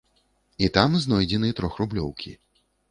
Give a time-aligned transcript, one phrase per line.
[0.67, 2.37] І там знойдзены трохрублёўкі.